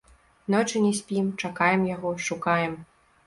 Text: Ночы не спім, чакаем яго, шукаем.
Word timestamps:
Ночы 0.53 0.79
не 0.85 0.93
спім, 0.99 1.27
чакаем 1.45 1.85
яго, 1.95 2.15
шукаем. 2.31 2.73